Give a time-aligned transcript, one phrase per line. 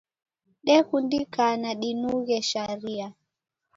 [0.65, 3.07] Dekundikana dinughe sharia